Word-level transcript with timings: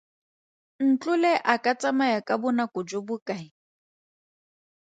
Ntlole 0.87 1.31
a 1.51 1.53
ka 1.63 1.71
tsamaya 1.79 2.19
ka 2.27 2.35
bonako 2.41 2.79
jo 2.89 2.99
bokae? 3.07 3.45